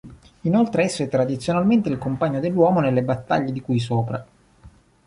Inoltre 0.41 0.81
esso 0.85 1.03
è 1.03 1.07
tradizionalmente 1.09 1.87
il 1.87 1.99
compagno 1.99 2.39
dell'uomo 2.39 2.79
nelle 2.79 3.03
battaglie, 3.03 3.51
di 3.51 3.61
cui 3.61 3.77
sopra. 3.77 4.25